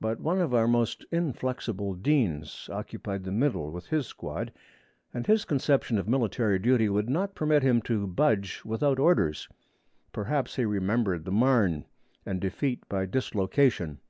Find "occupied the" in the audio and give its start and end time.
2.72-3.30